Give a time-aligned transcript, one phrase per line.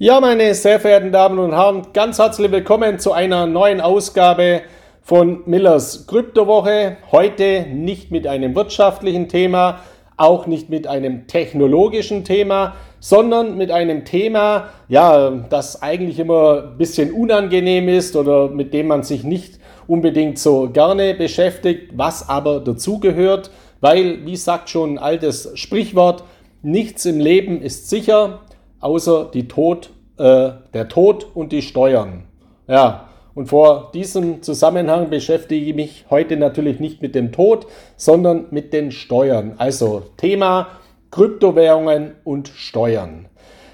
[0.00, 4.62] Ja, meine sehr verehrten Damen und Herren, ganz herzlich willkommen zu einer neuen Ausgabe
[5.02, 6.98] von Millers Kryptowoche.
[7.10, 9.80] Heute nicht mit einem wirtschaftlichen Thema,
[10.16, 16.78] auch nicht mit einem technologischen Thema, sondern mit einem Thema, ja, das eigentlich immer ein
[16.78, 19.58] bisschen unangenehm ist oder mit dem man sich nicht
[19.88, 26.22] unbedingt so gerne beschäftigt, was aber dazugehört, weil, wie sagt schon ein altes Sprichwort,
[26.62, 28.42] nichts im Leben ist sicher,
[28.80, 32.24] außer die Tod, äh, der Tod und die Steuern.
[32.66, 38.46] Ja, und vor diesem Zusammenhang beschäftige ich mich heute natürlich nicht mit dem Tod, sondern
[38.50, 39.54] mit den Steuern.
[39.58, 40.68] Also Thema
[41.10, 43.26] Kryptowährungen und Steuern.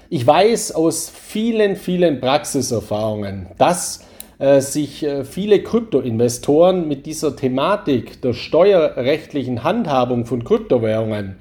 [0.09, 4.05] Ich weiß aus vielen, vielen Praxiserfahrungen, dass
[4.37, 11.37] äh, sich äh, viele Kryptoinvestoren mit dieser Thematik der steuerrechtlichen Handhabung von Kryptowährungen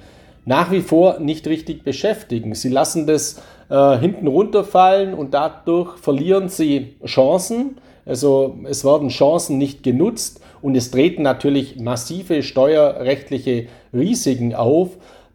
[0.46, 2.54] nach wie vor nicht richtig beschäftigen.
[2.54, 7.78] Sie lassen das äh, hinten runterfallen und dadurch verlieren sie Chancen.
[8.06, 14.90] Also es werden Chancen nicht genutzt und es treten natürlich massive steuerrechtliche Risiken auf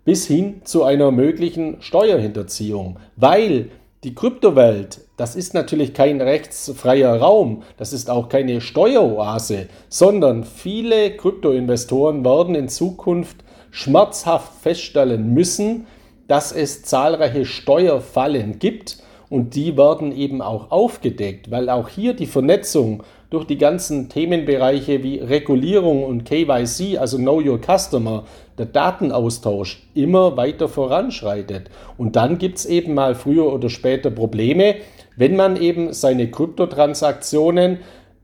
[0.05, 3.69] bis hin zu einer möglichen Steuerhinterziehung, weil
[4.03, 11.17] die Kryptowelt, das ist natürlich kein rechtsfreier Raum, das ist auch keine Steueroase, sondern viele
[11.17, 13.37] Kryptoinvestoren werden in Zukunft
[13.71, 15.85] schmerzhaft feststellen müssen,
[16.29, 18.99] dass es zahlreiche Steuerfallen gibt
[19.29, 25.03] und die werden eben auch aufgedeckt, weil auch hier die Vernetzung durch die ganzen Themenbereiche
[25.03, 28.25] wie Regulierung und KYC, also Know Your Customer,
[28.59, 31.71] der Datenaustausch immer weiter voranschreitet.
[31.97, 34.75] Und dann gibt es eben mal früher oder später Probleme,
[35.15, 37.79] wenn man eben seine Kryptotransaktionen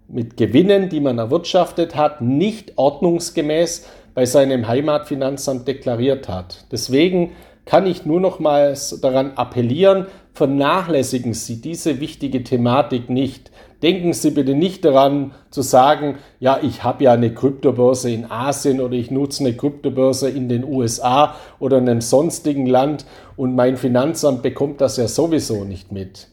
[0.08, 6.66] mit Gewinnen, die man erwirtschaftet hat, nicht ordnungsgemäß bei seinem Heimatfinanzamt deklariert hat.
[6.72, 7.32] Deswegen
[7.66, 13.52] kann ich nur nochmals daran appellieren, vernachlässigen Sie diese wichtige Thematik nicht.
[13.82, 18.82] Denken Sie bitte nicht daran zu sagen, ja, ich habe ja eine Kryptobörse in Asien
[18.82, 23.06] oder ich nutze eine Kryptobörse in den USA oder in einem sonstigen Land
[23.36, 26.28] und mein Finanzamt bekommt das ja sowieso nicht mit.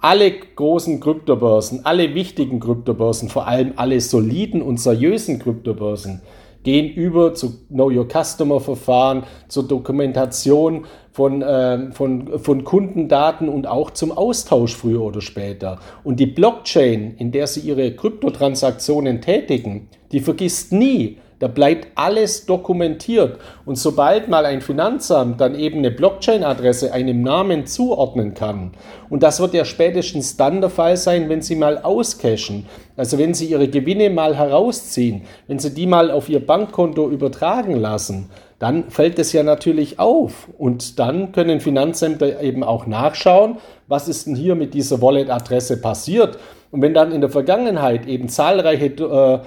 [0.00, 6.22] Alle großen Kryptobörsen, alle wichtigen Kryptobörsen, vor allem alle soliden und seriösen Kryptobörsen,
[6.62, 13.66] gehen über zu Know Your Customer Verfahren, zur Dokumentation von, äh, von, von Kundendaten und
[13.66, 15.80] auch zum Austausch früher oder später.
[16.04, 22.46] Und die Blockchain, in der Sie Ihre Kryptotransaktionen tätigen, die vergisst nie, da bleibt alles
[22.46, 23.38] dokumentiert.
[23.64, 28.72] Und sobald mal ein Finanzamt dann eben eine Blockchain-Adresse einem Namen zuordnen kann,
[29.08, 32.66] und das wird ja spätestens dann der Fall sein, wenn Sie mal auscashen,
[32.96, 37.76] also wenn Sie Ihre Gewinne mal herausziehen, wenn Sie die mal auf Ihr Bankkonto übertragen
[37.76, 40.48] lassen, dann fällt es ja natürlich auf.
[40.58, 46.38] Und dann können Finanzämter eben auch nachschauen, was ist denn hier mit dieser Wallet-Adresse passiert.
[46.70, 49.38] Und wenn dann in der Vergangenheit eben zahlreiche äh,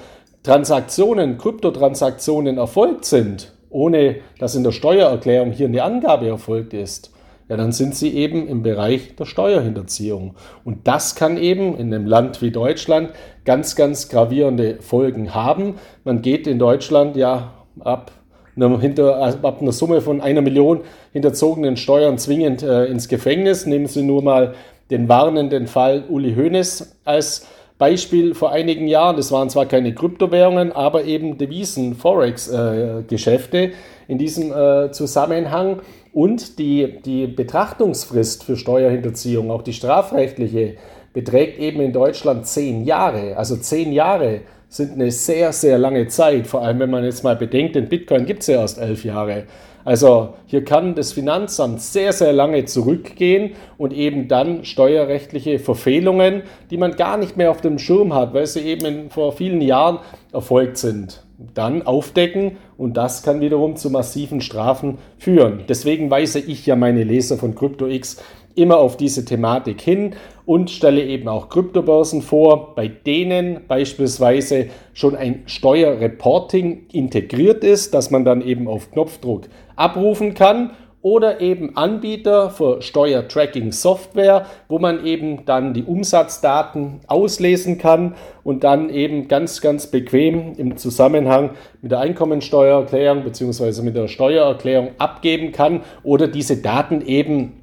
[0.44, 7.12] Transaktionen, Kryptotransaktionen erfolgt sind, ohne dass in der Steuererklärung hier eine Angabe erfolgt ist,
[7.48, 10.36] ja, dann sind sie eben im Bereich der Steuerhinterziehung.
[10.64, 13.12] Und das kann eben in einem Land wie Deutschland
[13.44, 15.76] ganz, ganz gravierende Folgen haben.
[16.06, 18.14] Man geht in Deutschland ja ab
[18.56, 20.82] einer, hinter, ab einer Summe von einer Million
[21.12, 23.66] hinterzogenen Steuern zwingend äh, ins Gefängnis.
[23.66, 24.56] Nehmen Sie nur mal
[24.90, 27.48] den warnenden Fall Uli Hoeneß als
[27.82, 33.72] Beispiel vor einigen Jahren, das waren zwar keine Kryptowährungen, aber eben Devisen, Forex-Geschäfte
[34.08, 35.80] in diesem äh, Zusammenhang.
[36.14, 40.76] Und die, die Betrachtungsfrist für Steuerhinterziehung, auch die strafrechtliche,
[41.12, 43.36] beträgt eben in Deutschland zehn Jahre.
[43.36, 44.42] Also zehn Jahre
[44.72, 48.26] sind eine sehr, sehr lange Zeit, vor allem wenn man jetzt mal bedenkt, den Bitcoin
[48.26, 49.44] gibt es ja erst elf Jahre.
[49.84, 56.78] Also hier kann das Finanzamt sehr, sehr lange zurückgehen und eben dann steuerrechtliche Verfehlungen, die
[56.78, 60.00] man gar nicht mehr auf dem Schirm hat, weil sie eben in, vor vielen Jahren
[60.32, 65.64] erfolgt sind, dann aufdecken und das kann wiederum zu massiven Strafen führen.
[65.68, 68.24] Deswegen weise ich ja meine Leser von CryptoX
[68.56, 70.16] immer auf diese Thematik hin
[70.46, 78.12] und stelle eben auch Kryptobörsen vor, bei denen beispielsweise schon ein Steuerreporting integriert ist, dass
[78.12, 79.44] man dann eben auf Knopfdruck
[79.76, 80.72] abrufen kann
[81.02, 88.90] oder eben Anbieter für Steuertracking-Software, wo man eben dann die Umsatzdaten auslesen kann und dann
[88.90, 93.82] eben ganz, ganz bequem im Zusammenhang mit der Einkommensteuererklärung bzw.
[93.82, 97.61] mit der Steuererklärung abgeben kann oder diese Daten eben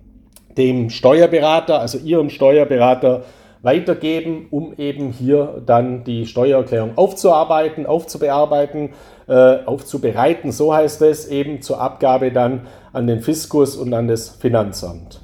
[0.59, 3.23] dem Steuerberater, also Ihrem Steuerberater,
[3.63, 8.91] weitergeben, um eben hier dann die Steuererklärung aufzuarbeiten, aufzubearbeiten,
[9.27, 14.31] äh, aufzubereiten, so heißt es, eben zur Abgabe dann an den Fiskus und an das
[14.31, 15.21] Finanzamt.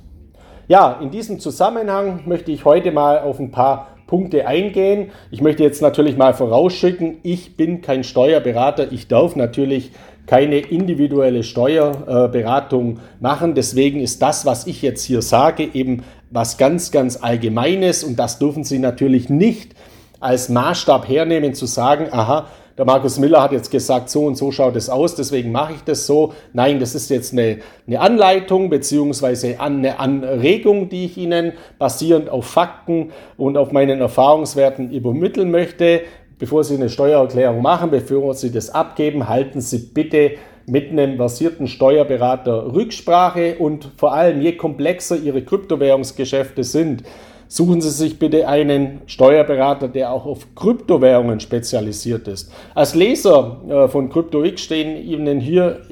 [0.67, 5.11] Ja, in diesem Zusammenhang möchte ich heute mal auf ein paar Punkte eingehen.
[5.31, 8.93] Ich möchte jetzt natürlich mal vorausschicken, ich bin kein Steuerberater.
[8.93, 9.93] Ich darf natürlich
[10.27, 13.55] keine individuelle Steuerberatung machen.
[13.55, 18.39] Deswegen ist das, was ich jetzt hier sage, eben was ganz, ganz Allgemeines und das
[18.39, 19.75] dürfen Sie natürlich nicht
[20.21, 24.51] als Maßstab hernehmen, zu sagen, aha, der Markus Miller hat jetzt gesagt, so und so
[24.51, 26.33] schaut es aus, deswegen mache ich das so.
[26.53, 32.47] Nein, das ist jetzt eine, eine Anleitung beziehungsweise eine Anregung, die ich Ihnen basierend auf
[32.47, 36.01] Fakten und auf meinen Erfahrungswerten übermitteln möchte.
[36.39, 40.33] Bevor Sie eine Steuererklärung machen, bevor Sie das abgeben, halten Sie bitte
[40.67, 47.05] mit einem versierten Steuerberater Rücksprache und vor allem je komplexer Ihre Kryptowährungsgeschäfte sind,
[47.47, 52.51] suchen Sie sich bitte einen Steuerberater, der auch auf Kryptowährungen spezialisiert ist.
[52.75, 55.83] Als Leser äh, von CryptoX stehen Ihnen hier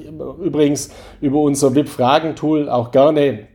[0.42, 0.90] übrigens
[1.20, 3.46] über unser VIP-Fragentool auch gerne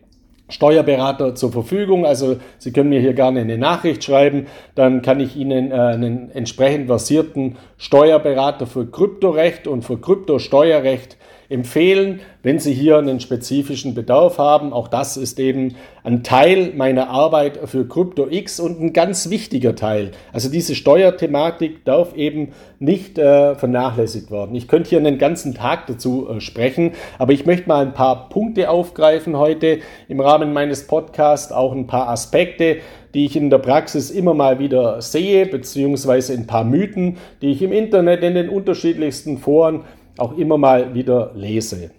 [0.49, 2.05] Steuerberater zur Verfügung.
[2.05, 6.31] Also Sie können mir hier gerne eine Nachricht schreiben, dann kann ich Ihnen äh, einen
[6.31, 11.17] entsprechend versierten Steuerberater für Kryptorecht und für Kryptosteuerrecht
[11.49, 14.73] empfehlen, wenn Sie hier einen spezifischen Bedarf haben.
[14.73, 20.11] Auch das ist eben ein Teil meiner Arbeit für CryptoX und ein ganz wichtiger Teil.
[20.31, 24.55] Also diese Steuerthematik darf eben nicht äh, vernachlässigt werden.
[24.55, 28.29] Ich könnte hier einen ganzen Tag dazu äh, sprechen, aber ich möchte mal ein paar
[28.29, 32.77] Punkte aufgreifen heute im Rahmen meines Podcasts, auch ein paar Aspekte,
[33.13, 37.61] die ich in der Praxis immer mal wieder sehe, beziehungsweise ein paar Mythen, die ich
[37.61, 39.85] im Internet in den unterschiedlichsten Foren
[40.18, 41.92] auch immer mal wieder lese.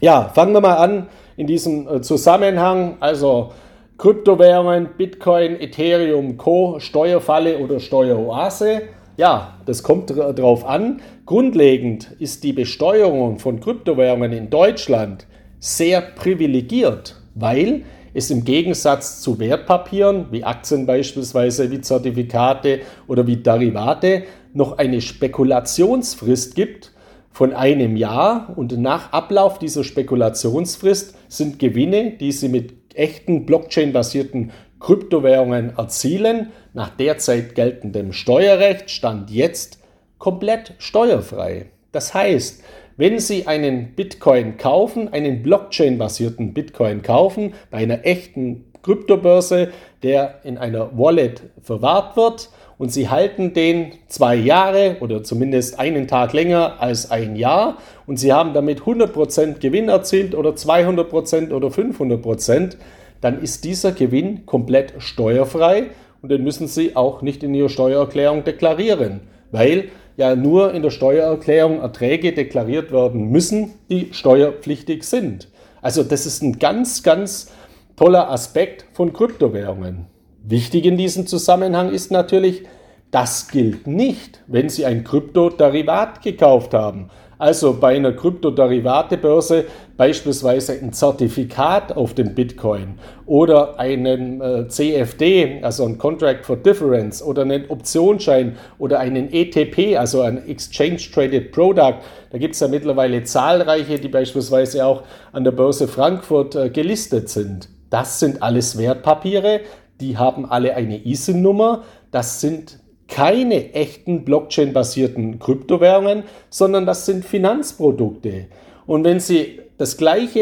[0.00, 1.06] Ja, fangen wir mal an
[1.36, 2.96] in diesem äh, Zusammenhang.
[3.00, 3.52] Also
[3.98, 8.82] Kryptowährungen, Bitcoin, Ethereum, Co., Steuerfalle oder Steueroase.
[9.16, 11.00] Ja, das kommt darauf an.
[11.24, 15.26] Grundlegend ist die Besteuerung von Kryptowährungen in Deutschland
[15.60, 23.36] sehr privilegiert, weil es im Gegensatz zu Wertpapieren wie Aktien beispielsweise, wie Zertifikate oder wie
[23.36, 26.92] Derivate noch eine Spekulationsfrist gibt,
[27.34, 34.52] von einem Jahr und nach Ablauf dieser Spekulationsfrist sind Gewinne, die Sie mit echten Blockchain-basierten
[34.78, 39.80] Kryptowährungen erzielen, nach derzeit geltendem Steuerrecht stand jetzt
[40.18, 41.66] komplett steuerfrei.
[41.90, 42.62] Das heißt,
[42.96, 49.72] wenn Sie einen Bitcoin kaufen, einen Blockchain-basierten Bitcoin kaufen, bei einer echten Kryptobörse,
[50.04, 56.08] der in einer Wallet verwahrt wird, und sie halten den zwei Jahre oder zumindest einen
[56.08, 61.68] Tag länger als ein Jahr und sie haben damit 100% Gewinn erzielt oder 200% oder
[61.68, 62.76] 500%,
[63.20, 65.86] dann ist dieser Gewinn komplett steuerfrei
[66.20, 69.20] und den müssen sie auch nicht in ihrer Steuererklärung deklarieren,
[69.50, 75.48] weil ja nur in der Steuererklärung Erträge deklariert werden müssen, die steuerpflichtig sind.
[75.82, 77.52] Also das ist ein ganz, ganz
[77.96, 80.06] toller Aspekt von Kryptowährungen.
[80.46, 82.64] Wichtig in diesem Zusammenhang ist natürlich,
[83.10, 87.08] das gilt nicht, wenn Sie ein Kryptoderivat gekauft haben.
[87.38, 89.64] Also bei einer Kryptoderivatebörse
[89.96, 97.22] beispielsweise ein Zertifikat auf den Bitcoin oder einen äh, CFD, also ein Contract for Difference
[97.22, 102.00] oder einen Optionsschein oder einen ETP, also ein Exchange Traded Product.
[102.30, 107.30] Da gibt es ja mittlerweile zahlreiche, die beispielsweise auch an der Börse Frankfurt äh, gelistet
[107.30, 107.70] sind.
[107.88, 109.60] Das sind alles Wertpapiere,
[110.00, 111.84] die haben alle eine ISIN-Nummer.
[112.10, 118.46] Das sind keine echten Blockchain-basierten Kryptowährungen, sondern das sind Finanzprodukte.
[118.86, 120.40] Und wenn Sie das gleiche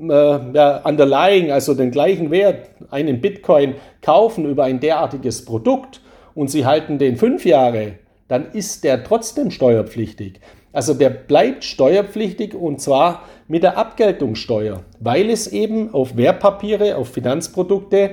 [0.00, 6.00] äh, ja, underlying, also den gleichen Wert, einen Bitcoin kaufen über ein derartiges Produkt
[6.34, 7.94] und Sie halten den fünf Jahre,
[8.28, 10.40] dann ist der trotzdem steuerpflichtig.
[10.72, 17.08] Also der bleibt steuerpflichtig und zwar mit der Abgeltungssteuer, weil es eben auf Wertpapiere, auf
[17.08, 18.10] Finanzprodukte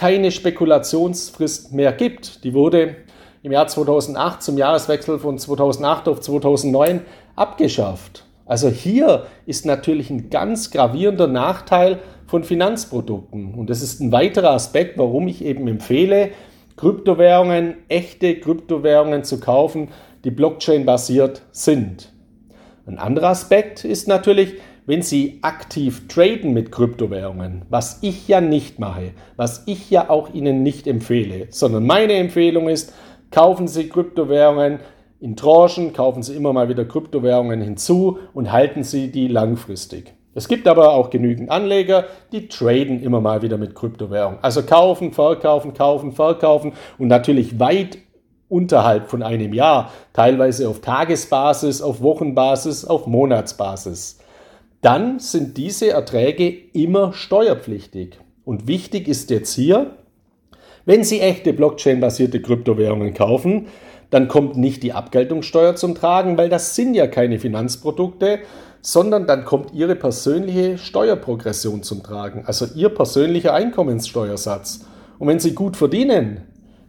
[0.00, 2.42] keine Spekulationsfrist mehr gibt.
[2.44, 2.96] Die wurde
[3.42, 7.02] im Jahr 2008 zum Jahreswechsel von 2008 auf 2009
[7.36, 8.24] abgeschafft.
[8.46, 13.52] Also hier ist natürlich ein ganz gravierender Nachteil von Finanzprodukten.
[13.52, 16.30] Und das ist ein weiterer Aspekt, warum ich eben empfehle,
[16.78, 19.88] Kryptowährungen, echte Kryptowährungen zu kaufen,
[20.24, 22.10] die Blockchain-basiert sind.
[22.86, 24.54] Ein anderer Aspekt ist natürlich,
[24.90, 30.34] wenn Sie aktiv traden mit Kryptowährungen, was ich ja nicht mache, was ich ja auch
[30.34, 32.92] Ihnen nicht empfehle, sondern meine Empfehlung ist,
[33.30, 34.80] kaufen Sie Kryptowährungen
[35.20, 40.12] in Tranchen, kaufen Sie immer mal wieder Kryptowährungen hinzu und halten Sie die langfristig.
[40.34, 44.40] Es gibt aber auch genügend Anleger, die traden immer mal wieder mit Kryptowährungen.
[44.42, 47.98] Also kaufen, verkaufen, kaufen, verkaufen und natürlich weit
[48.48, 54.19] unterhalb von einem Jahr, teilweise auf Tagesbasis, auf Wochenbasis, auf Monatsbasis.
[54.80, 58.18] Dann sind diese Erträge immer steuerpflichtig.
[58.44, 59.96] Und wichtig ist jetzt hier,
[60.86, 63.66] wenn Sie echte Blockchain-basierte Kryptowährungen kaufen,
[64.08, 68.40] dann kommt nicht die Abgeltungssteuer zum Tragen, weil das sind ja keine Finanzprodukte,
[68.80, 74.86] sondern dann kommt Ihre persönliche Steuerprogression zum Tragen, also Ihr persönlicher Einkommenssteuersatz.
[75.18, 76.42] Und wenn Sie gut verdienen,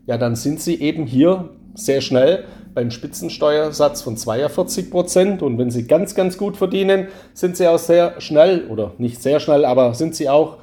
[0.07, 5.41] ja, dann sind Sie eben hier sehr schnell beim Spitzensteuersatz von 42 Prozent.
[5.41, 9.39] Und wenn Sie ganz, ganz gut verdienen, sind Sie auch sehr schnell, oder nicht sehr
[9.39, 10.57] schnell, aber sind Sie auch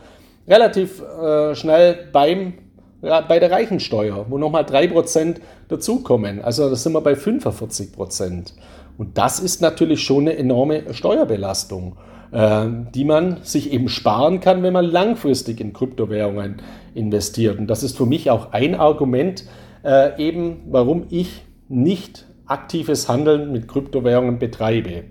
[0.46, 2.54] relativ äh, schnell beim
[3.02, 5.36] ja, bei der Reichensteuer, wo nochmal 3%
[5.68, 6.42] dazukommen.
[6.42, 8.52] Also da sind wir bei 45%.
[8.96, 11.96] Und das ist natürlich schon eine enorme Steuerbelastung,
[12.32, 16.56] äh, die man sich eben sparen kann, wenn man langfristig in Kryptowährungen
[16.94, 17.58] investiert.
[17.58, 19.44] Und das ist für mich auch ein Argument,
[19.88, 25.04] äh, eben warum ich nicht aktives Handeln mit Kryptowährungen betreibe.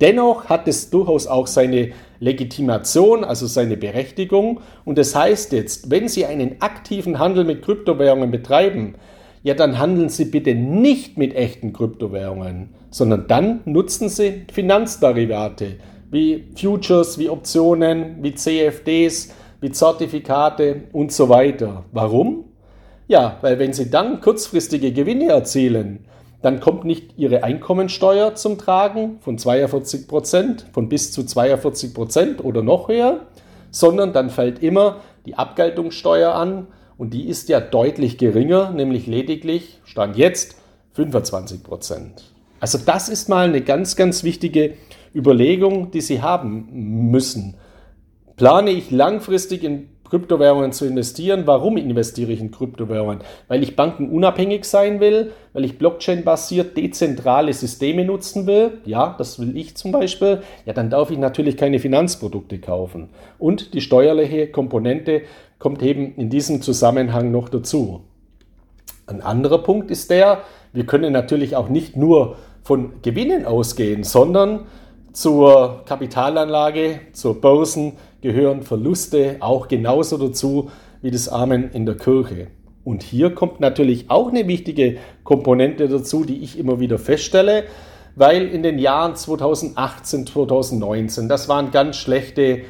[0.00, 4.60] Dennoch hat es durchaus auch seine Legitimation, also seine Berechtigung.
[4.84, 8.96] Und das heißt jetzt, wenn Sie einen aktiven Handel mit Kryptowährungen betreiben,
[9.42, 15.76] ja, dann handeln Sie bitte nicht mit echten Kryptowährungen, sondern dann nutzen Sie Finanzderivate
[16.10, 21.84] wie Futures, wie Optionen, wie CFDs, wie Zertifikate und so weiter.
[21.92, 22.45] Warum?
[23.08, 26.06] Ja, weil wenn Sie dann kurzfristige Gewinne erzielen,
[26.42, 32.44] dann kommt nicht Ihre Einkommensteuer zum Tragen von 42 Prozent, von bis zu 42 Prozent
[32.44, 33.20] oder noch höher,
[33.70, 36.66] sondern dann fällt immer die Abgeltungssteuer an
[36.98, 40.56] und die ist ja deutlich geringer, nämlich lediglich, stand jetzt,
[40.94, 42.24] 25 Prozent.
[42.58, 44.74] Also das ist mal eine ganz, ganz wichtige
[45.14, 47.56] Überlegung, die Sie haben müssen.
[48.36, 51.42] Plane ich langfristig in Kryptowährungen zu investieren.
[51.46, 53.20] Warum investiere ich in Kryptowährungen?
[53.48, 58.78] Weil ich bankenunabhängig sein will, weil ich Blockchain-basiert dezentrale Systeme nutzen will.
[58.84, 60.42] Ja, das will ich zum Beispiel.
[60.64, 63.10] Ja, dann darf ich natürlich keine Finanzprodukte kaufen.
[63.38, 65.22] Und die steuerliche Komponente
[65.58, 68.02] kommt eben in diesem Zusammenhang noch dazu.
[69.06, 74.66] Ein anderer Punkt ist der, wir können natürlich auch nicht nur von Gewinnen ausgehen, sondern
[75.12, 77.94] zur Kapitalanlage, zur Börsen
[78.26, 82.48] gehören Verluste auch genauso dazu wie das Amen in der Kirche.
[82.82, 87.64] Und hier kommt natürlich auch eine wichtige Komponente dazu, die ich immer wieder feststelle,
[88.16, 92.62] weil in den Jahren 2018, 2019, das waren ganz schlechte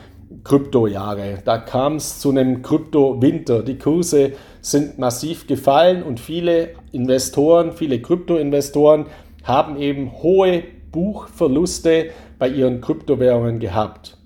[0.44, 1.38] Kryptojahre.
[1.42, 3.62] Da kam es zu einem Kryptowinter.
[3.62, 9.06] Die Kurse sind massiv gefallen und viele Investoren, viele Kryptoinvestoren
[9.42, 14.18] haben eben hohe Buchverluste bei ihren Kryptowährungen gehabt.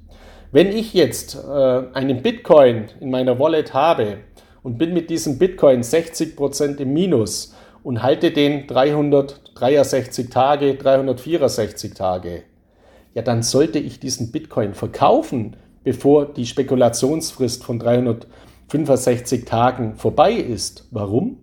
[0.53, 4.19] Wenn ich jetzt äh, einen Bitcoin in meiner Wallet habe
[4.65, 7.55] und bin mit diesem Bitcoin 60% im Minus
[7.85, 12.43] und halte den 363 Tage, 364 Tage,
[13.15, 15.55] ja, dann sollte ich diesen Bitcoin verkaufen,
[15.85, 20.89] bevor die Spekulationsfrist von 365 Tagen vorbei ist.
[20.91, 21.39] Warum?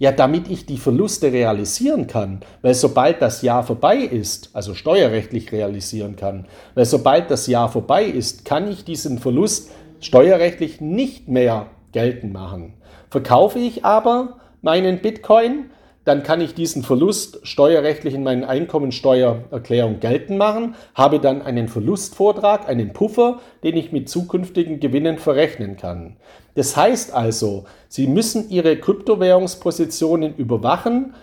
[0.00, 5.52] Ja, damit ich die Verluste realisieren kann, weil sobald das Jahr vorbei ist, also steuerrechtlich
[5.52, 11.66] realisieren kann, weil sobald das Jahr vorbei ist, kann ich diesen Verlust steuerrechtlich nicht mehr
[11.92, 12.72] geltend machen.
[13.10, 15.66] Verkaufe ich aber meinen Bitcoin,
[16.04, 22.68] dann kann ich diesen Verlust steuerrechtlich in meinen Einkommensteuererklärung geltend machen, habe dann einen Verlustvortrag,
[22.68, 26.16] einen Puffer, den ich mit zukünftigen Gewinnen verrechnen kann.
[26.54, 31.14] Das heißt also, Sie müssen Ihre Kryptowährungspositionen überwachen,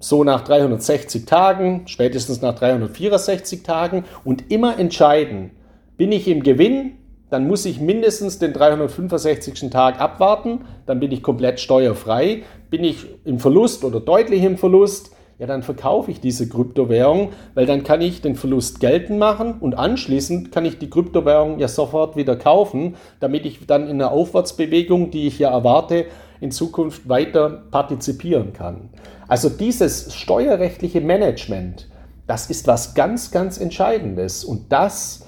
[0.00, 5.52] so nach 360 Tagen, spätestens nach 364 Tagen und immer entscheiden,
[5.96, 6.98] bin ich im Gewinn,
[7.30, 9.70] dann muss ich mindestens den 365.
[9.70, 12.42] Tag abwarten, dann bin ich komplett steuerfrei.
[12.70, 17.66] Bin ich im Verlust oder deutlich im Verlust, ja, dann verkaufe ich diese Kryptowährung, weil
[17.66, 22.16] dann kann ich den Verlust geltend machen und anschließend kann ich die Kryptowährung ja sofort
[22.16, 26.06] wieder kaufen, damit ich dann in der Aufwärtsbewegung, die ich ja erwarte,
[26.40, 28.90] in Zukunft weiter partizipieren kann.
[29.26, 31.88] Also dieses steuerrechtliche Management,
[32.26, 35.23] das ist was ganz, ganz Entscheidendes und das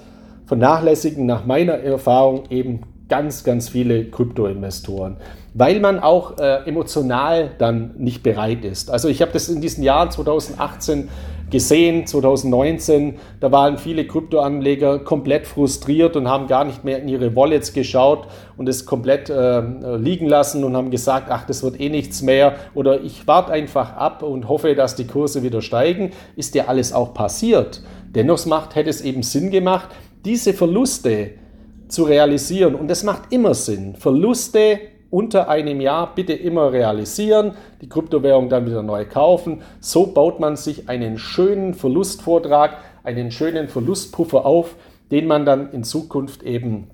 [0.47, 5.17] vernachlässigen nach meiner Erfahrung eben ganz, ganz viele Kryptoinvestoren,
[5.53, 8.89] weil man auch äh, emotional dann nicht bereit ist.
[8.89, 11.09] Also ich habe das in diesen Jahren 2018
[11.49, 17.35] gesehen, 2019, da waren viele Kryptoanleger komplett frustriert und haben gar nicht mehr in ihre
[17.35, 18.27] Wallets geschaut
[18.57, 19.61] und es komplett äh,
[19.95, 23.95] liegen lassen und haben gesagt, ach, das wird eh nichts mehr oder ich warte einfach
[23.95, 26.11] ab und hoffe, dass die Kurse wieder steigen.
[26.35, 27.81] Ist ja alles auch passiert.
[28.13, 29.89] Dennoch macht, hätte es eben Sinn gemacht,
[30.27, 31.31] diese Verluste
[31.87, 32.75] zu realisieren.
[32.75, 33.95] Und das macht immer Sinn.
[33.95, 34.79] Verluste
[35.09, 39.61] unter einem Jahr bitte immer realisieren, die Kryptowährung dann wieder neu kaufen.
[39.79, 44.75] So baut man sich einen schönen Verlustvortrag, einen schönen Verlustpuffer auf,
[45.11, 46.87] den man dann in Zukunft eben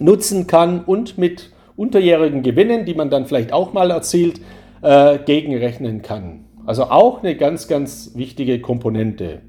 [0.00, 4.40] nutzen kann und mit unterjährigen Gewinnen, die man dann vielleicht auch mal erzielt,
[4.82, 6.46] äh, gegenrechnen kann.
[6.66, 9.40] Also auch eine ganz, ganz wichtige Komponente.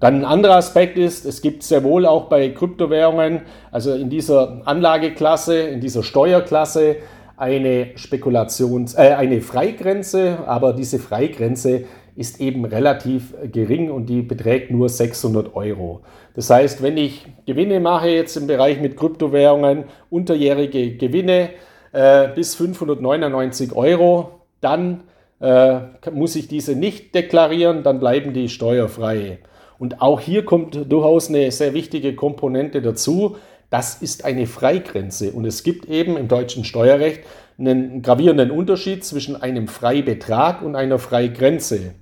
[0.00, 4.62] Dann ein anderer Aspekt ist, es gibt sehr wohl auch bei Kryptowährungen, also in dieser
[4.66, 6.96] Anlageklasse, in dieser Steuerklasse,
[7.36, 11.84] eine Spekulations-, äh, eine Freigrenze, aber diese Freigrenze
[12.14, 16.00] ist eben relativ gering und die beträgt nur 600 Euro.
[16.34, 21.50] Das heißt, wenn ich Gewinne mache jetzt im Bereich mit Kryptowährungen, unterjährige Gewinne
[21.92, 25.04] äh, bis 599 Euro, dann
[25.40, 29.38] äh, muss ich diese nicht deklarieren, dann bleiben die steuerfrei.
[29.78, 33.36] Und auch hier kommt durchaus eine sehr wichtige Komponente dazu.
[33.70, 35.32] Das ist eine Freigrenze.
[35.32, 37.20] Und es gibt eben im deutschen Steuerrecht
[37.58, 41.94] einen gravierenden Unterschied zwischen einem Freibetrag und einer Freigrenze.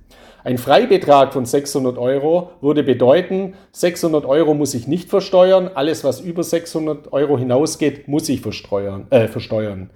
[0.43, 6.19] Ein Freibetrag von 600 Euro würde bedeuten, 600 Euro muss ich nicht versteuern, alles was
[6.21, 9.07] über 600 Euro hinausgeht, muss ich versteuern.
[9.09, 9.89] Äh, versteuern.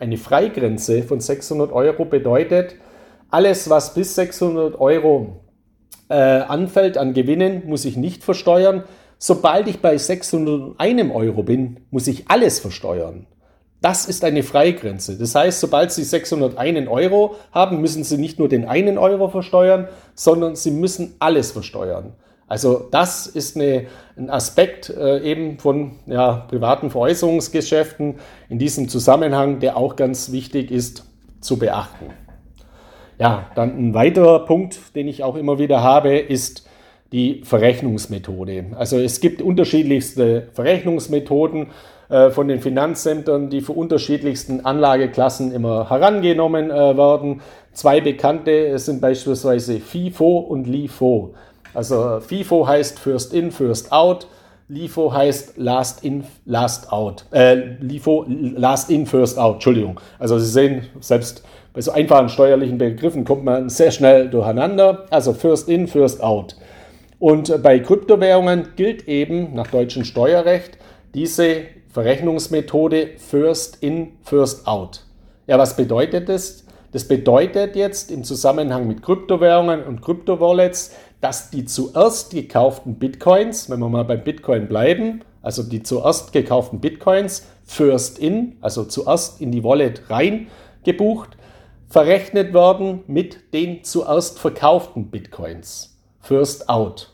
[0.00, 2.74] Eine Freigrenze von 600 Euro bedeutet,
[3.30, 5.36] alles was bis 600 Euro
[6.12, 8.84] äh, anfällt an Gewinnen, muss ich nicht versteuern.
[9.18, 13.26] Sobald ich bei 601 Euro bin, muss ich alles versteuern.
[13.80, 15.16] Das ist eine Freigrenze.
[15.16, 19.88] Das heißt, sobald Sie 601 Euro haben, müssen Sie nicht nur den einen Euro versteuern,
[20.14, 22.12] sondern Sie müssen alles versteuern.
[22.46, 28.16] Also das ist eine, ein Aspekt äh, eben von ja, privaten Veräußerungsgeschäften
[28.50, 31.04] in diesem Zusammenhang, der auch ganz wichtig ist
[31.40, 32.10] zu beachten.
[33.18, 36.68] Ja, dann ein weiterer Punkt, den ich auch immer wieder habe, ist
[37.12, 38.66] die Verrechnungsmethode.
[38.76, 41.66] Also es gibt unterschiedlichste Verrechnungsmethoden
[42.08, 47.42] äh, von den Finanzämtern, die für unterschiedlichsten Anlageklassen immer herangenommen äh, werden.
[47.72, 51.34] Zwei bekannte sind beispielsweise FIFO und LIFO.
[51.74, 54.26] Also FIFO heißt First In, First Out.
[54.68, 57.26] LIFO heißt Last In, Last Out.
[57.30, 59.54] Äh, LIFO, Last In, First Out.
[59.54, 60.00] Entschuldigung.
[60.18, 65.06] Also Sie sehen, selbst bei so einfachen steuerlichen Begriffen kommt man sehr schnell durcheinander.
[65.10, 66.56] Also First In, First Out.
[67.18, 70.76] Und bei Kryptowährungen gilt eben nach deutschem Steuerrecht
[71.14, 75.04] diese Verrechnungsmethode First In, First Out.
[75.46, 76.64] Ja, was bedeutet das?
[76.92, 83.80] Das bedeutet jetzt im Zusammenhang mit Kryptowährungen und Kryptowallets, dass die zuerst gekauften Bitcoins, wenn
[83.80, 89.52] wir mal beim Bitcoin bleiben, also die zuerst gekauften Bitcoins, First In, also zuerst in
[89.52, 90.48] die Wallet rein
[90.84, 91.36] gebucht,
[91.92, 95.94] verrechnet werden mit den zuerst verkauften Bitcoins.
[96.22, 97.10] First Out.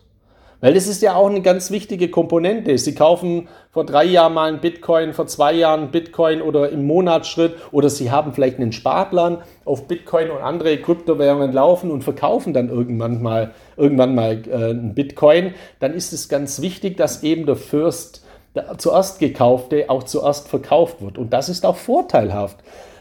[0.60, 2.78] Weil das ist ja auch eine ganz wichtige Komponente.
[2.78, 6.86] Sie kaufen vor drei Jahren mal einen Bitcoin, vor zwei Jahren einen Bitcoin oder im
[6.86, 12.54] Monatsschritt oder Sie haben vielleicht einen Sparplan auf Bitcoin und andere Kryptowährungen laufen und verkaufen
[12.54, 15.54] dann irgendwann mal, irgendwann mal äh, einen Bitcoin.
[15.80, 21.02] Dann ist es ganz wichtig, dass eben der First, der zuerst gekaufte, auch zuerst verkauft
[21.02, 21.18] wird.
[21.18, 22.58] Und das ist auch vorteilhaft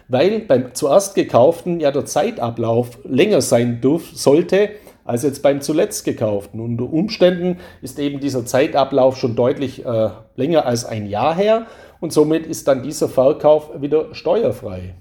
[0.07, 4.69] weil beim zuerst gekauften ja der Zeitablauf länger sein durf, sollte
[5.03, 6.59] als jetzt beim zuletzt gekauften.
[6.59, 11.67] Unter Umständen ist eben dieser Zeitablauf schon deutlich äh, länger als ein Jahr her
[11.99, 14.95] und somit ist dann dieser Verkauf wieder steuerfrei.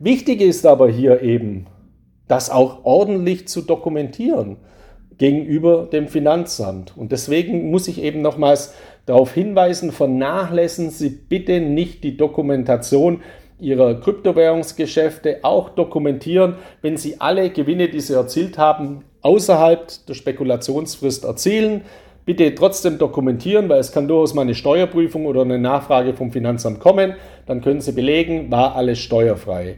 [0.00, 1.66] Wichtig ist aber hier eben,
[2.26, 4.56] das auch ordentlich zu dokumentieren
[5.18, 6.96] gegenüber dem Finanzamt.
[6.96, 8.74] Und deswegen muss ich eben nochmals
[9.06, 13.22] darauf hinweisen, vernachlässigen Sie bitte nicht die Dokumentation
[13.60, 21.24] Ihrer Kryptowährungsgeschäfte auch dokumentieren, wenn Sie alle Gewinne, die Sie erzielt haben, außerhalb der Spekulationsfrist
[21.24, 21.82] erzielen.
[22.24, 26.80] Bitte trotzdem dokumentieren, weil es kann durchaus mal eine Steuerprüfung oder eine Nachfrage vom Finanzamt
[26.80, 27.14] kommen.
[27.46, 29.76] Dann können Sie belegen, war alles steuerfrei.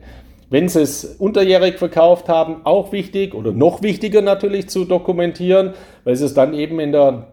[0.48, 6.14] Wenn Sie es unterjährig verkauft haben, auch wichtig oder noch wichtiger natürlich zu dokumentieren, weil
[6.14, 7.26] Sie es dann eben in der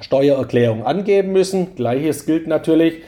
[0.00, 1.74] Steuererklärung angeben müssen.
[1.74, 2.98] Gleiches gilt natürlich,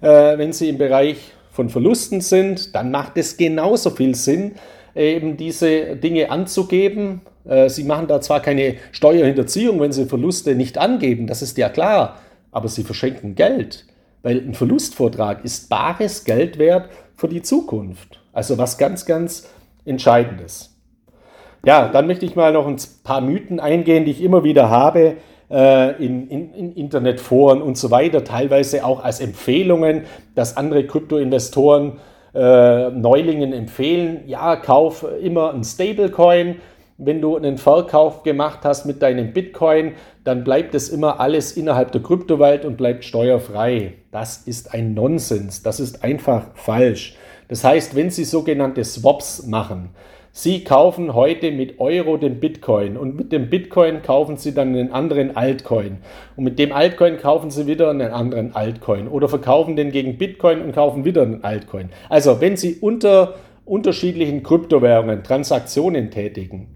[0.00, 4.52] äh, wenn Sie im Bereich von Verlusten sind, dann macht es genauso viel Sinn,
[4.94, 7.20] eben diese Dinge anzugeben.
[7.44, 11.68] Äh, Sie machen da zwar keine Steuerhinterziehung, wenn Sie Verluste nicht angeben, das ist ja
[11.68, 12.20] klar,
[12.52, 13.86] aber Sie verschenken Geld,
[14.22, 18.20] weil ein Verlustvortrag ist bares Geld wert für die Zukunft.
[18.32, 19.48] Also was ganz, ganz
[19.84, 20.76] Entscheidendes.
[21.66, 25.16] Ja, dann möchte ich mal noch ein paar Mythen eingehen, die ich immer wieder habe,
[25.50, 31.98] äh, in, in, in Internetforen und so weiter, teilweise auch als Empfehlungen, dass andere Kryptoinvestoren
[32.34, 36.56] äh, Neulingen empfehlen, ja, kauf immer ein Stablecoin.
[37.00, 39.92] Wenn du einen Verkauf gemacht hast mit deinem Bitcoin,
[40.24, 43.94] dann bleibt es immer alles innerhalb der Kryptowelt und bleibt steuerfrei.
[44.10, 45.62] Das ist ein Nonsens.
[45.62, 47.16] Das ist einfach falsch.
[47.46, 49.90] Das heißt, wenn Sie sogenannte Swaps machen,
[50.40, 54.92] Sie kaufen heute mit Euro den Bitcoin und mit dem Bitcoin kaufen Sie dann einen
[54.92, 55.96] anderen Altcoin
[56.36, 60.62] und mit dem Altcoin kaufen Sie wieder einen anderen Altcoin oder verkaufen den gegen Bitcoin
[60.62, 61.88] und kaufen wieder einen Altcoin.
[62.08, 66.68] Also wenn Sie unter unterschiedlichen Kryptowährungen Transaktionen tätigen,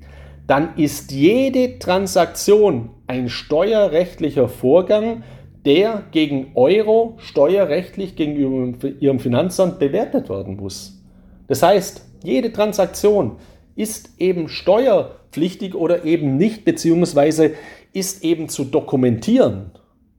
[0.48, 5.22] dann ist jede Transaktion ein steuerrechtlicher Vorgang,
[5.64, 11.00] der gegen Euro steuerrechtlich gegenüber Ihrem Finanzamt bewertet werden muss.
[11.46, 13.36] Das heißt, jede Transaktion
[13.74, 17.52] ist eben steuerpflichtig oder eben nicht, beziehungsweise
[17.92, 19.70] ist eben zu dokumentieren,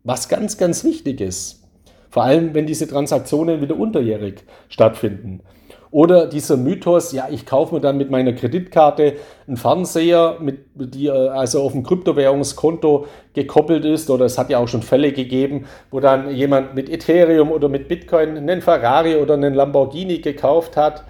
[0.04, 1.64] was ganz, ganz wichtig ist.
[2.10, 5.42] Vor allem, wenn diese Transaktionen wieder unterjährig stattfinden.
[5.90, 9.14] Oder dieser Mythos, ja, ich kaufe mir dann mit meiner Kreditkarte
[9.48, 14.10] einen Fernseher, mit, die äh, also auf ein Kryptowährungskonto gekoppelt ist.
[14.10, 17.88] Oder es hat ja auch schon Fälle gegeben, wo dann jemand mit Ethereum oder mit
[17.88, 21.04] Bitcoin einen Ferrari oder einen Lamborghini gekauft hat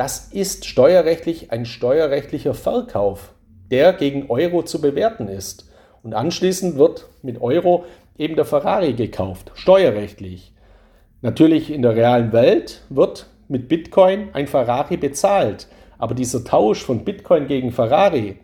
[0.00, 3.34] das ist steuerrechtlich ein steuerrechtlicher Verkauf,
[3.70, 5.70] der gegen Euro zu bewerten ist.
[6.02, 7.84] Und anschließend wird mit Euro
[8.16, 10.54] eben der Ferrari gekauft, steuerrechtlich.
[11.20, 17.04] Natürlich in der realen Welt wird mit Bitcoin ein Ferrari bezahlt, aber dieser Tausch von
[17.04, 18.36] Bitcoin gegen Ferrari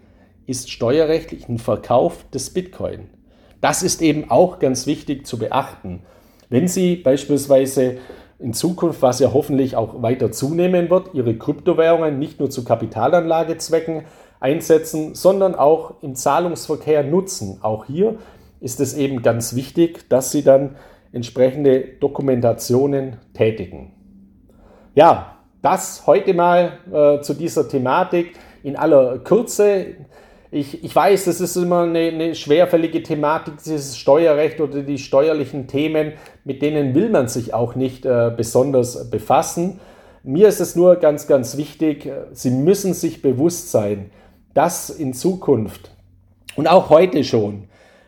[0.44, 3.08] ist steuerrechtlich ein Verkauf des Bitcoin.
[3.62, 6.02] Das ist eben auch ganz wichtig zu beachten.
[6.50, 7.96] Wenn Sie beispielsweise
[8.38, 14.02] in Zukunft, was ja hoffentlich auch weiter zunehmen wird, ihre Kryptowährungen nicht nur zu Kapitalanlagezwecken
[14.40, 17.58] einsetzen, sondern auch im Zahlungsverkehr nutzen.
[17.62, 18.16] Auch hier
[18.60, 20.76] ist es eben ganz wichtig, dass sie dann
[21.12, 23.92] entsprechende Dokumentationen tätigen.
[24.94, 29.94] Ja, das heute mal äh, zu dieser Thematik in aller Kürze.
[30.50, 35.66] Ich, ich weiß, das ist immer eine, eine schwerfällige Thematik, dieses Steuerrecht oder die steuerlichen
[35.66, 36.12] Themen,
[36.44, 39.80] mit denen will man sich auch nicht äh, besonders befassen.
[40.22, 44.10] Mir ist es nur ganz, ganz wichtig, Sie müssen sich bewusst sein,
[44.54, 45.90] dass in Zukunft
[46.56, 47.64] und auch heute schon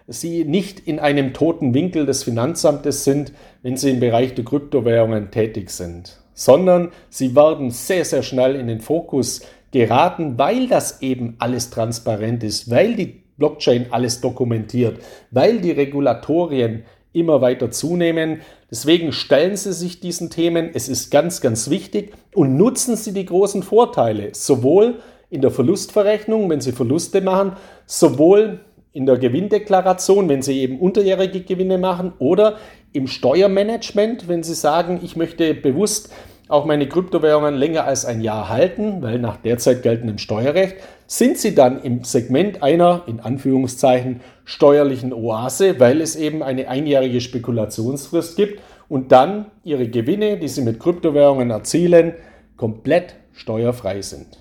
[0.06, 5.30] Sie nicht in einem toten Winkel des Finanzamtes sind, wenn Sie im Bereich der Kryptowährungen
[5.30, 11.36] tätig sind, sondern Sie werden sehr, sehr schnell in den Fokus geraten, weil das eben
[11.38, 14.98] alles transparent ist, weil die Blockchain alles dokumentiert,
[15.30, 18.40] weil die Regulatorien immer weiter zunehmen.
[18.70, 20.70] Deswegen stellen Sie sich diesen Themen.
[20.74, 24.98] Es ist ganz, ganz wichtig und nutzen Sie die großen Vorteile, sowohl
[25.30, 27.52] in der Verlustverrechnung, wenn Sie Verluste machen,
[27.86, 28.60] sowohl
[28.92, 32.56] in der Gewinndeklaration, wenn Sie eben unterjährige Gewinne machen, oder
[32.92, 36.12] im Steuermanagement, wenn Sie sagen, ich möchte bewusst
[36.48, 41.54] auch meine Kryptowährungen länger als ein Jahr halten, weil nach derzeit geltendem Steuerrecht sind sie
[41.54, 48.60] dann im Segment einer, in Anführungszeichen, steuerlichen Oase, weil es eben eine einjährige Spekulationsfrist gibt
[48.88, 52.14] und dann ihre Gewinne, die sie mit Kryptowährungen erzielen,
[52.56, 54.38] komplett steuerfrei sind.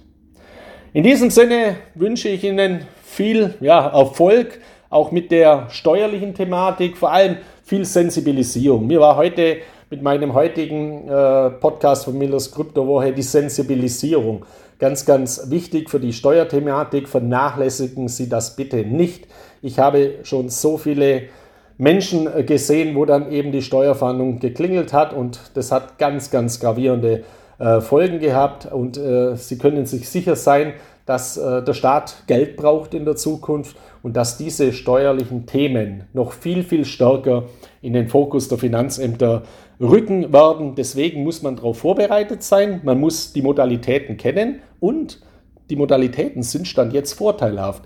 [0.93, 7.12] In diesem Sinne wünsche ich Ihnen viel ja, Erfolg, auch mit der steuerlichen Thematik, vor
[7.12, 8.88] allem viel Sensibilisierung.
[8.88, 9.58] Mir war heute
[9.89, 14.45] mit meinem heutigen äh, Podcast von Millers Kryptowoche die Sensibilisierung.
[14.80, 17.08] Ganz, ganz wichtig für die Steuerthematik.
[17.08, 19.28] Vernachlässigen Sie das bitte nicht.
[19.62, 21.23] Ich habe schon so viele
[21.78, 26.60] Menschen äh, gesehen, wo dann eben die Steuerfahndung geklingelt hat und das hat ganz, ganz
[26.60, 27.23] gravierende
[27.58, 30.73] äh, Folgen gehabt und äh, Sie können sich sicher sein,
[31.08, 36.34] dass äh, der Staat Geld braucht in der Zukunft und dass diese steuerlichen Themen noch
[36.34, 37.45] viel, viel stärker
[37.82, 39.43] in den Fokus der Finanzämter
[39.80, 40.76] rücken werden.
[40.76, 45.22] Deswegen muss man darauf vorbereitet sein, man muss die Modalitäten kennen und
[45.70, 47.84] die Modalitäten sind Stand jetzt vorteilhaft.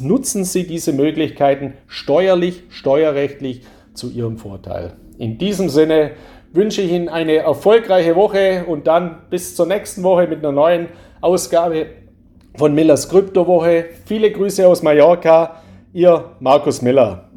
[0.00, 4.94] Nutzen Sie diese Möglichkeiten steuerlich, steuerrechtlich zu Ihrem Vorteil.
[5.18, 6.12] In diesem Sinne
[6.52, 10.88] wünsche ich Ihnen eine erfolgreiche Woche und dann bis zur nächsten Woche mit einer neuen
[11.20, 11.86] Ausgabe
[12.56, 13.86] von Millers Kryptowoche.
[14.06, 17.28] Viele Grüße aus Mallorca, Ihr Markus Miller.